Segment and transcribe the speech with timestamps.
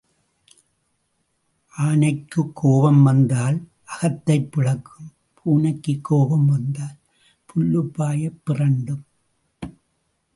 [1.77, 3.67] ஆனைக்குக் கோபம் வந்தால்
[3.85, 6.97] அகத்தைப் பிளக்கும் பூனைக்குக் கோபம் வந்தால்
[7.45, 9.03] புல்லுப்பாயைப் பிறாண்டும்.